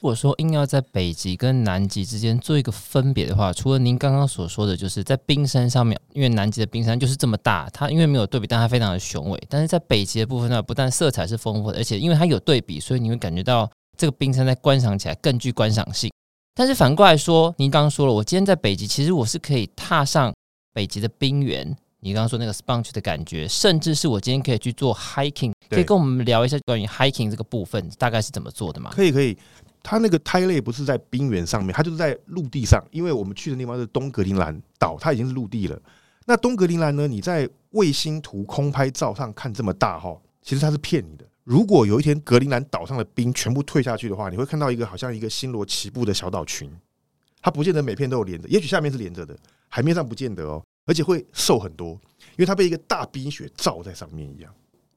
[0.00, 9.38] 如果说硬要在北极跟南极之间做一个分别的话，除了您刚刚所说的就是在冰山上面，因为南极的冰山就是这么大，它因为没有对比，但它非常的雄伟。
[9.46, 16.10] 但是在北极的部分呢，不但色彩是丰富的，而且因为它有对比，所以你会感觉到这个冰山在观赏起来更具观赏性。
[16.54, 20.32] 但是反过来说，您刚刚说了，我今天在北极，其实我是可以踏上
[20.72, 21.76] 北极的冰原。
[22.02, 28.90] 你刚刚说那个 sponge 的感觉，甚至是我今天可以去做 hiking，可以跟我们聊一下关于 hiking 这个部分大概是怎么做的吗？
[28.94, 29.36] 可以，可以。
[29.82, 32.82] 它那个胎类不是在冰原上面，它就是在陆地上。
[32.90, 35.80] 因为我们去的地方是东格陵兰岛，它已经是陆地了。
[36.26, 37.08] 那东格陵兰呢？
[37.08, 41.24] 你在卫星图空拍照上看这么大哈，其实它是骗你的。
[41.44, 46.70] 如果有一天格陵兰岛上的冰全部退下去的话，你会看到一个好像一个星罗棋布的小岛群，
[47.40, 49.36] 它不见得每片都有连着，也许下面是连着的，
[49.68, 50.62] 海面上不见得哦。
[50.86, 54.52] 而且会瘦很多，因为它被一个大冰雪罩在上面一样。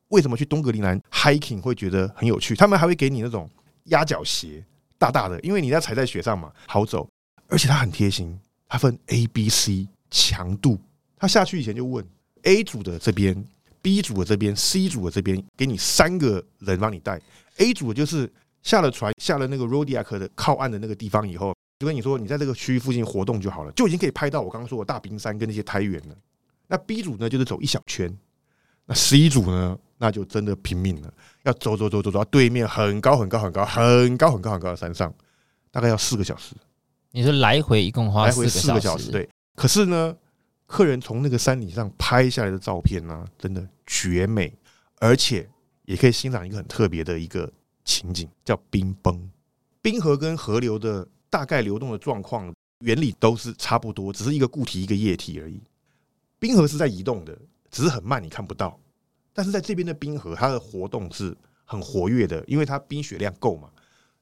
[0.09, 2.55] 为什么去东格陵兰 hiking 会觉得很有趣？
[2.55, 3.49] 他们还会给你那种
[3.85, 4.63] 压脚鞋，
[5.03, 7.05] 大大的，因为你要踩在雪上嘛，好走。
[7.49, 8.39] 而且它很贴心，
[8.69, 10.79] 它分 A、B、C 强度，
[11.17, 12.05] 它下去以前就问
[12.43, 13.45] A 组的这边、
[13.81, 17.19] B 组的这边、C 组的这边，给你三个人帮你带。
[17.57, 26.15] A 组的就是下了船，下了那个 Rodiak 的靠岸的那个地方以后，就跟你说，你在这个区域附近活动就好了，就已经可以拍到我刚刚说的大冰山跟那些苔原了。
[26.67, 28.17] 那 B 组呢，就是走一小圈。
[28.85, 31.13] 那 C 组呢，那就真的拼命了，
[31.43, 35.13] 要走走走走走到对面很高很高很高很高很高很高的山上，
[35.71, 36.53] 大概要四个小时。
[37.11, 39.11] 你是来回一共花来回四个小时？
[39.11, 39.29] 对。
[39.55, 40.13] 可是呢，
[40.65, 44.53] 客人从那个山顶上拍下来的照片呢，真的绝美，
[44.99, 45.49] 而且
[45.85, 47.49] 也可以欣赏一个很特别的一个
[47.85, 49.17] 情景，叫冰崩。
[49.81, 55.61] 冰河跟河流的大概流动的状况原理都是差不多，只是一个固体一个液体而已。
[56.39, 57.33] 冰河是在移动的。
[57.71, 58.77] 只是很慢，你看不到。
[59.33, 63.67] 但是在这边的冰河，它的活动是很活跃的，因为它冰雪量够嘛，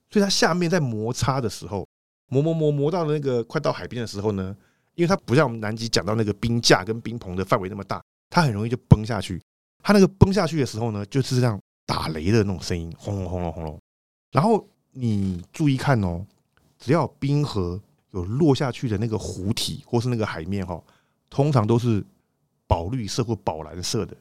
[0.09, 1.85] 所以它下面在摩擦的时候，
[2.27, 4.55] 磨磨磨磨到那个快到海边的时候呢，
[4.95, 9.41] 因为它不像我们南极讲到那个冰架跟冰棚的范围那么大，它很容易就崩下去。
[9.83, 13.77] 它那个崩下去的时候呢，就是这样打雷的那种声音，轰隆轰隆轰隆。
[14.31, 16.25] 然后你注意看哦，
[16.79, 20.81] 只要冰河有落下去的那个湖体或是那个海面哈，
[21.29, 22.03] 通常都是。
[22.67, 24.15] 宝绿色或宝蓝色的，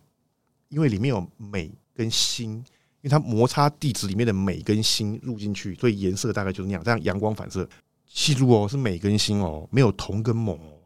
[0.71, 2.65] 因为里面有镁跟锌，因
[3.03, 6.83] 为它摩擦地质里面的镁跟锌入进去，所以颜色大概就是那样。
[6.83, 7.69] 这样阳光反射，
[8.09, 10.79] 记住哦，是镁跟锌哦，没有铜跟锰哦。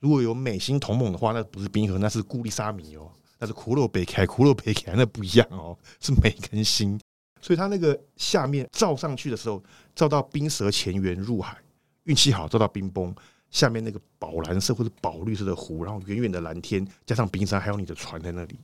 [0.00, 6.98] 如果有镁锌铜锰的话，那不是冰河，那是古里沙米哦，那是骷髅北开，骷髅北开那不一样哦，是镁跟锌。
[7.40, 9.62] 所以它那个下面照上去的时候，
[9.94, 11.56] 照到冰舌前缘入海，
[12.04, 13.14] 运气好照到冰崩。
[13.50, 18.58] 下面那个宝蓝色或者宝绿色的湖，然后远远的蓝天，加上冰山，还有你的船在那里，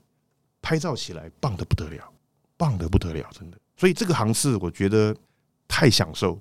[0.62, 2.12] 拍照起来棒的不得了，
[2.56, 3.58] 棒的不得了，真的。
[3.76, 5.14] 所以这个航次我觉得
[5.66, 6.38] 太享受，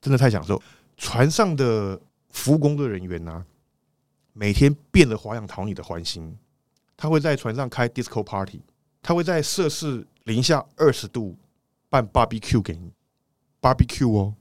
[0.00, 0.60] 真的太享受。
[0.96, 1.98] 船上的
[2.30, 3.44] 服务工作人员呢，
[4.32, 6.36] 每天变着花样讨你的欢心。
[6.96, 8.60] 他会在船上开 disco party，
[9.00, 11.34] 他会在摄氏零下二十度
[11.88, 12.92] 办 barbecue 给你
[13.62, 14.34] ，barbecue 哦。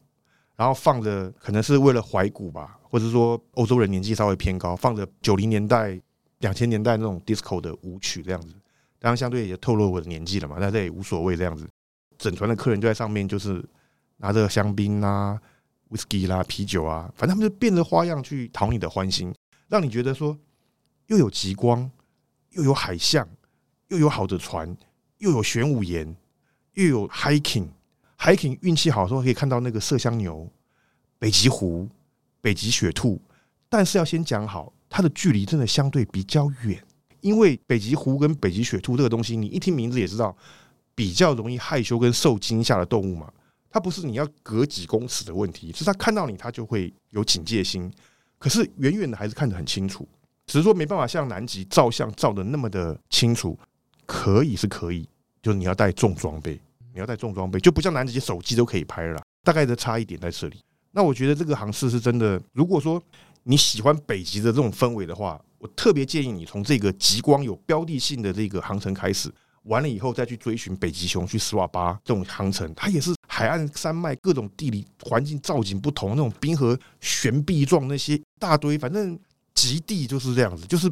[0.57, 5.97] 然后放着，可能是为了怀古吧，或者说欧洲人年纪稍微偏高，放着九零年代、
[6.39, 8.53] 两千年代那种 disco 的舞曲这样子。
[8.99, 11.67] 当然，相对也透露我的年纪了嘛，但这也无所谓这样子。
[12.17, 13.63] 整船的客人就在上面，就是
[14.17, 15.39] 拿着香槟啊、
[15.89, 19.33] whisky 啦、啤酒啊，反正他们就变着花样去讨你的欢心，
[19.69, 20.37] 让你觉得说
[21.07, 21.89] 又有极光，
[22.51, 23.25] 又有海象，
[23.87, 24.75] 又有好的船，
[25.19, 26.15] 又有玄武岩，
[26.73, 27.69] 又有 hiking。
[28.17, 30.45] hiking 运气好的时候可以看到那个麝香牛、
[31.17, 31.87] 北极狐、
[32.41, 33.21] 北极雪兔，
[33.69, 36.83] 但是要先讲好，它的距离真的相对比较远，
[37.21, 40.35] 因为北极狐跟北极雪兔这个东西，你一听名字也知道，
[40.95, 43.31] 比较容易害羞跟受惊吓的动物嘛。
[43.69, 47.91] 它不是你要隔几公尺的问题，是它看到你它就会有警戒心。
[48.37, 50.07] 可是远远的还是看得很清楚，
[50.47, 53.57] 只是说没办法像南极照相照的那么的清楚。
[54.05, 55.07] 可以是可以，
[55.41, 56.59] 就是你要带重装备。
[56.91, 60.59] 你要带重装备，就不像南极手机都可以拍了，大概的差异点在这里。
[60.91, 62.41] 那我觉得这个航次是真的。
[62.51, 62.99] 如果说
[63.43, 69.31] 你喜欢北极的这种氛围的话，我特别建议你从这个极光有标的性的这个航程开始，
[69.63, 79.19] 完了以后再去追寻北极熊、去斯瓦巴这种航程，它也是海岸山脉各种地理环境造景不同，那种冰河悬臂状那些大堆，反正
[79.53, 80.65] 极地就是这样子。
[80.65, 80.91] 就是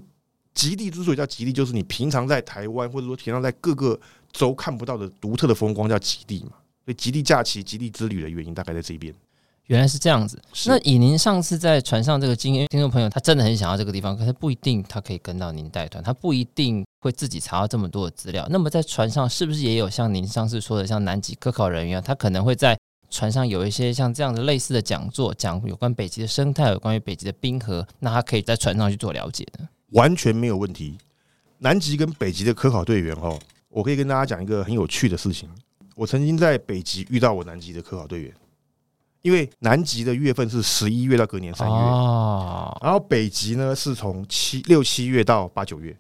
[0.54, 4.00] 极地之所以叫极地，就是你平常在台湾或者说平常在各个。
[4.34, 6.52] 州看不到的独特的风光叫极地嘛，
[6.86, 9.12] 所以极地假期、极地之旅的原因大概在这边。
[9.68, 10.42] 原来是这样子。
[10.66, 18.48] 那以您上次在船上这个经验，听众朋友他真的很想要这个地方，可是不一定他可以跟到您带团，他不一定会自己查到这么多的资料。
[18.50, 22.78] 那么在船上是不是也有像您上次说的，像南极科考人员，他可能会在
[23.10, 29.68] 船上有一些像这样的类似的讲座，讲有关北极的生态，有关于北极的冰河，那他可以在船上去做了解的。
[29.92, 30.98] 完全没有问题。
[31.60, 33.38] 南极跟北极的科考队员哦。
[33.70, 35.48] 我可以跟大家讲一个很有趣的事情。
[35.94, 38.34] 我曾经在北极遇到我南极的科考队员，
[39.22, 41.76] 因为南极的月份是十一月到隔年三月，
[42.82, 45.98] 然后北极呢是从七六七月到八九月，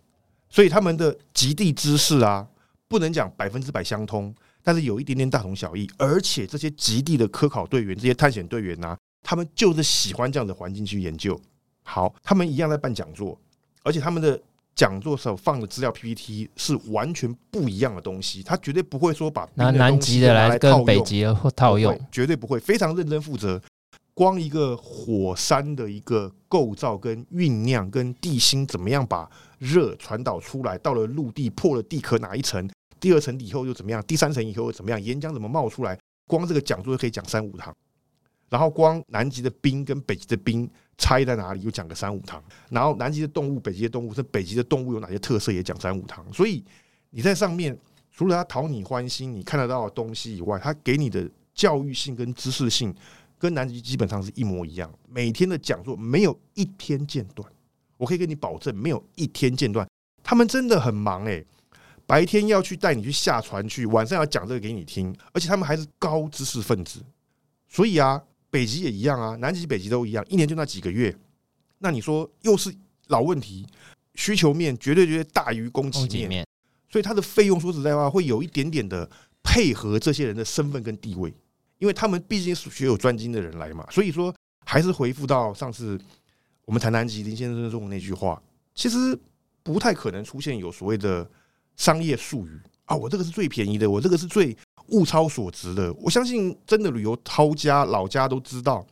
[0.50, 2.48] 所以他们的极地知识啊，
[2.88, 5.90] 不能讲百分之百相通，但是有一点点大同小异。
[5.98, 11.40] 而且这些极地的科考队员、这些探险队员呢，他们就是喜欢这样的环境去研究。
[11.84, 13.40] 好，他们一样在办讲座，
[13.84, 14.40] 而且他们的。
[14.78, 23.60] 讲座时候放的资料 PPT 是完全不一样的东西，他绝对不会说把拿南极的来跟北极的或套用，绝对不会，非常认真负责。
[24.14, 32.68] 光一个火山的一个构造跟酝酿，跟地心怎么样把热传导出来，到了陆地破了地壳哪一层，
[33.00, 37.76] 第二层以后又怎么样，第三层以后又怎么样，岩浆怎么冒出来，光这个讲座就可以讲三五堂。
[38.50, 42.42] 然后光南极的冰跟北极的冰差异在哪里，又讲个三五堂。
[42.70, 46.26] 然后南极的动物、北极的动物，是北极的动物有哪些特色，也讲三五堂。
[46.32, 46.64] 所以
[47.10, 47.78] 你在上面
[48.10, 52.96] 除了他讨你欢心，你看得到的东西以外，他给你的教育性跟知识性，
[53.38, 54.90] 跟南极基本上是一模一样。
[55.10, 57.52] 每天的讲座没有一天间断，
[57.98, 59.86] 我可以跟你保证，没有一天间断。
[60.24, 61.46] 他们真的很忙诶、
[62.06, 67.04] 白天要去带你去下船去，晚上要讲这个给你听，而且他们还是高知识分子，
[67.68, 68.24] 所以啊。
[68.50, 71.16] 北极也一样啊，南极、北极都一样，一年就那几个月。
[71.80, 72.74] 那你说又是
[73.08, 73.68] 老问题，
[74.16, 76.48] 需求面绝对绝对大于供给面，面
[76.90, 79.10] 所以它的费用说实在话会有一点点的
[79.44, 81.34] 配合这些人的身份跟地位，
[81.80, 83.86] 因为他们毕竟是学有专精的人来嘛。
[83.92, 84.34] 所以说
[84.66, 86.00] 还是回复到上次
[86.66, 88.42] 我们谈南极林先生说的那句话，
[88.74, 89.18] 其实
[89.62, 91.30] 不太可能出现有所谓的
[91.76, 94.58] 商业术语啊，我这个是最便宜的，我这个是最。
[94.88, 98.86] 物超所值的，我相信真的旅游涛家老家都知道，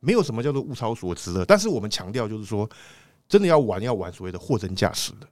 [0.00, 1.44] 没有什么叫做物超所值的。
[1.44, 2.68] 但是我们强调就是说，
[3.28, 5.28] 真的要玩要玩所谓的货真价实的。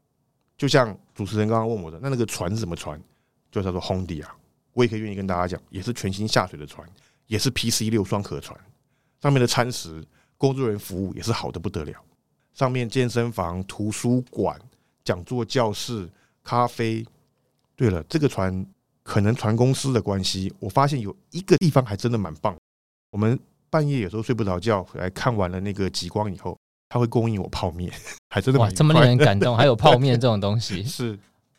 [0.57, 3.00] 就像主持人刚刚问我的，那那个船是什么船？
[3.50, 4.35] 就叫做 h o n d 啊。
[4.72, 6.87] 我也可以愿意跟大家讲，也是全新下水的船，
[7.26, 8.59] 也是 PC 六双壳船。
[9.20, 10.05] 上面的餐食、
[10.38, 11.94] 工作人员服务也是好的不得了。
[12.55, 14.59] 上面健身房、图书馆、
[15.05, 16.09] 讲座教室、
[16.42, 17.05] 咖啡。
[17.74, 18.66] 对了，这个船。
[19.07, 22.57] 可能船公司的关系，我发现有一个地方还真的蛮棒。
[23.12, 23.38] 我们
[23.71, 27.90] 半夜有时候睡不着觉，来看完了那个极光以后，他会供应我泡面，
[28.31, 29.57] 还真的哇，这么令人感动。
[29.57, 31.16] 还有泡面这种东西 是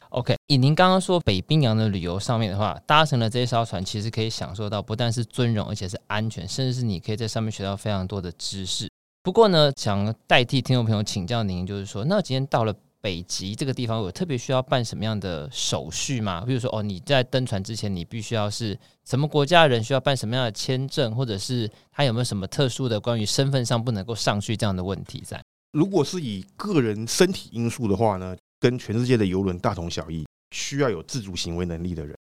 [0.10, 0.36] OK。
[0.48, 8.90] 以您刚刚说北冰洋的旅游上面的话，搭乘了这艘船，其实可以享受到不但是尊荣，而且是安全，甚至是你可以在上面学到非常多的知识。
[9.24, 12.76] 不过呢，想代替听众朋友请教您，就是说，那今天到了。
[13.02, 16.44] 北极这个地方有特别需要办什么样的手续吗？
[16.46, 25.42] 比如说，哦，你在登船之前，你必须要是什么国家的人，需要办什么样的签证，或者是他有没有什么特殊的关于身份上不能够上去这样的问题在？
[25.72, 32.18] 如果是以个人身体因素的话呢，跟全世界的游轮大同小异，需要有自主行为能力的人。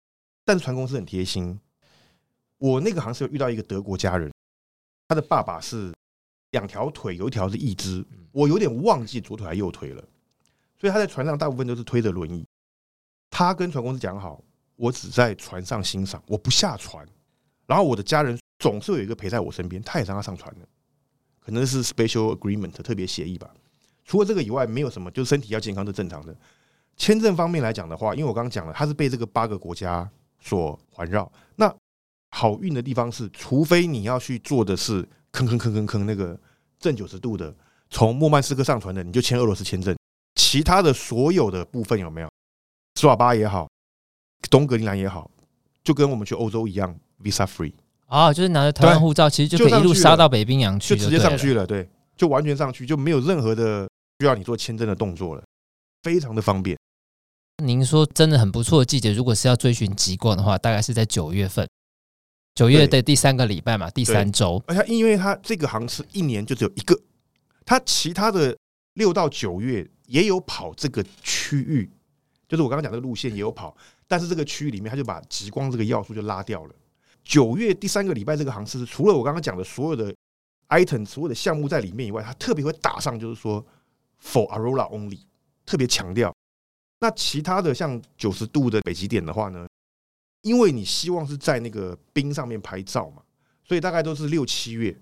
[0.44, 1.58] 但是船公司很贴心，
[2.58, 4.32] 我那个航司有遇到一个德国家人，
[5.08, 5.92] 他的爸爸是
[6.52, 10.02] 两条腿，有一条是一只，我有点忘记左腿还是右腿了。
[10.82, 12.44] 所以他在船上大部分都是推着轮椅。
[13.30, 14.42] 他跟船公司讲好，
[14.74, 17.06] 我只在船上欣赏，我不下船。
[17.66, 20.66] 然后我的家人总是有一个陪在我身边，他也让他上船的，
[21.38, 23.48] 可能是 special agreement 特别协议吧。
[24.04, 26.36] 除了这个以外，没有什么，就是身体要健康是正常的。
[26.96, 31.30] 签证方面来讲的话，因为我刚刚讲了，他是被这个八个国家所环绕。
[31.54, 31.72] 那
[32.30, 36.36] 好运的地方是，除非你要去做的是坑坑坑坑坑那个
[36.80, 37.54] 正九十度的，
[37.88, 39.96] 从莫曼斯科上船的，你就签俄罗斯签证。
[40.52, 42.28] 其他的所有的部分有没有？
[43.00, 43.66] 斯瓦巴也好，
[44.50, 45.30] 东格陵兰也好，
[45.82, 47.72] 就跟我们去欧洲一样，visa free
[48.04, 51.88] 啊，就是拿着台湾护照，其实就可以一路杀到北冰洋去，就直接上去了，对，
[52.18, 53.88] 就完全上去，就没有任何的
[54.18, 55.42] 需要你做签证的动作了，
[56.02, 56.76] 非常的方便。
[57.64, 61.66] 您说真的很不错的季节，如果是要追寻极光的话，大概是在九月份，
[62.54, 64.62] 九月的第三个礼拜嘛，第三周。
[64.66, 66.94] 而且因为它这个航次一年就只有一个，
[67.64, 68.54] 它其他的
[68.94, 69.88] 六到九月。
[70.06, 71.90] 也有跑这个区域，
[72.46, 73.74] 就是我刚刚讲这个路线也有跑，
[74.06, 76.74] 但是这个区域里面，他就把极光这个要素就拉掉了。
[77.24, 80.14] 九月第三个礼拜这个航次，除了我刚刚讲的所有的
[80.68, 83.64] item、所有的项目在里面以外，他特别会打上，就是说
[84.22, 85.20] for Aurora only，
[85.64, 86.34] 特别强调。
[86.98, 89.66] 那其他的像九十度的北极点的话呢，
[90.42, 93.22] 因为你希望是在那个冰上面拍照嘛，
[93.64, 94.94] 所以大概都是六七月，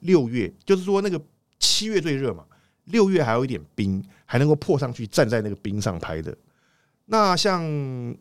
[0.00, 1.20] 六月就是说那个
[1.58, 2.46] 七月最热嘛。
[2.90, 6.36] 六月还有一点冰，还能够破上去站在那个冰上拍的。
[7.06, 7.62] 那像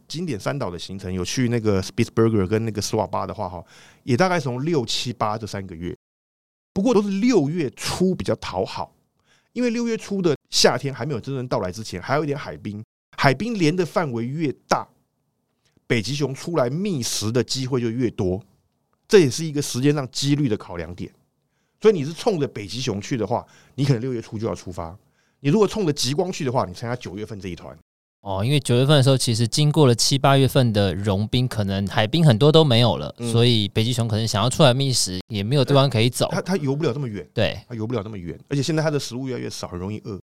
[0.07, 3.63] 经典三岛的行程，有去那个 Spitzberger 跟那个斯瓦巴的话，哈，
[4.03, 5.95] 也大概从六七八这三个月。
[6.73, 8.91] 不过都是六月初比较讨好，
[9.53, 12.83] 因为六月初的夏天还没有真正到来之前，还有一点海冰，
[13.17, 14.87] 海冰连的范围越大，
[15.85, 18.43] 北极熊出来觅食的机会就越多。
[19.07, 21.11] 这也是一个时间上几率的考量点。
[21.81, 24.93] 所以你是冲着北极熊去的话，你可能六月初就要出发；
[25.39, 27.77] 你如果冲着极光去的话，你参加九月份这一团。
[28.21, 36.27] 哦，因为九月份的时候，其实经过了七八月份的融冰，可能海冰很多都没有了，嗯、所以北极熊可能想要出来觅食，也没有地方可以走。
[36.29, 40.19] 它它游不了这么远，对，它游不了这么远，而且现在它的食物越来越少，很容易饿。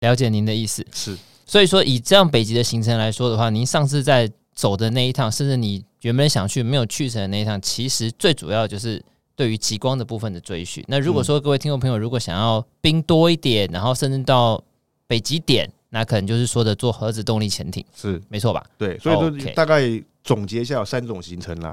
[0.00, 1.16] 了解您的意思，是。
[1.46, 9.02] 所以说，以这样北极的行程来说的话，您上次在走的那一趟，甚至你原本想去没有去成的那一趟，其实最主要就是。
[9.38, 14.60] 对于极光的部分的追寻，那如果说各位听众朋友如果想要冰多一点，然后甚至到
[15.06, 18.66] 北极点，那可能就是说的做核子动力潜艇，是没错吧？
[18.76, 19.80] 对，所以说大概
[20.24, 21.72] 总结一下有三种行程啦。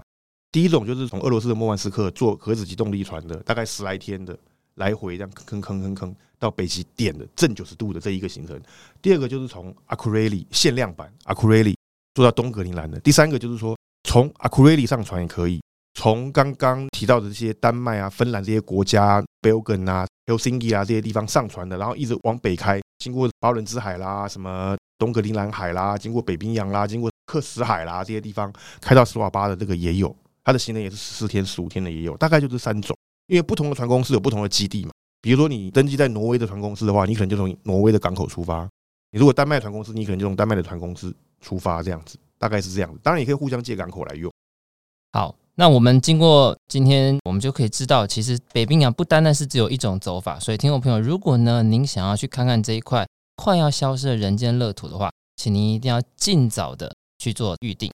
[0.51, 4.37] 第一种就是从俄罗斯的莫万斯克坐核子机动力船的，大概十来天的
[4.75, 8.61] 来回这样坑坑坑坑到北极点的正九十度的这一个行程。
[9.01, 11.75] 第二个就是从阿库雷里限量版阿库雷里
[12.13, 12.99] 坐到东格陵兰的。
[12.99, 15.59] 第三个就是说从阿库雷里上船也可以，
[15.95, 30.15] 从刚刚提到的这些丹麦啊、芬兰这些国家、Belgium 啊、Helsinki 啊这些地方上船的，然后一直往北开，经过巴伦支海啦、什么东格陵兰海啦，经过北冰洋啦，经过克什海啦这些地方开到斯瓦巴的这个也有。
[30.43, 32.95] 它的行程也是十四天、十五天的也有，大概就这三种。
[33.25, 34.91] 因为不同的船公司有不同的基地嘛。
[35.21, 38.67] 比如说你登记在挪威的船公司的话，你可能就从挪威的港口出发；
[39.09, 42.99] 你如果丹麦船公司，你可能就从丹麦的船公司出发，这样子，大概是这样子。
[43.01, 44.31] 当然也可以互相借港口来用。
[45.13, 50.37] 好，那我们经过今天，我们就可以知道，其实北冰洋不单单是只有一种走法。
[50.37, 57.89] 所以，听众朋友，如果呢您想要去看看这一块快要消失的人间乐土的话，请您一定要尽早的去做预定。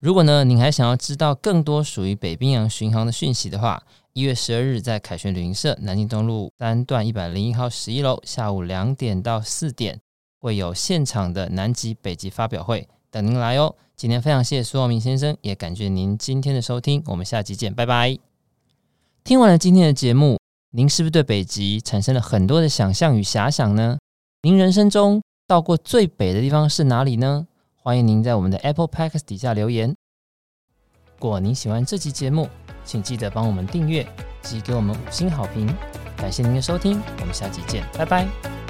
[0.00, 9.98] 如果呢，您还想要知道更多属于北冰洋巡航的讯息的话，一月十二日在凯旋旅行社南京东路三段一百零一号十一楼，下午两点到四点
[10.38, 13.76] 会有现场的南极北极发表会，等您来哦。
[13.94, 18.18] 今天非常谢谢苏耀明先生，也感谢您今天的收听，我们下集见，拜拜。
[19.22, 20.36] 听完了今天的节目，
[20.72, 23.98] 您是不是对北极产生了很多的想象与遐想呢？
[24.42, 27.46] 您人生中到过最北的地方是哪里呢？
[27.76, 29.90] 欢迎您在我们的 Apple Podcast 底下留言。
[29.90, 32.48] 如果您喜欢这期节目，
[32.84, 34.04] 请记得帮我们订阅
[34.42, 35.72] 及给我们五星好评。
[36.16, 38.63] 感谢您的收听，我们下期见，拜拜。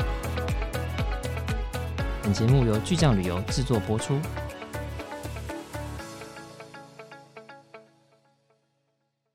[2.24, 4.18] 本节目由巨匠旅游制作播出。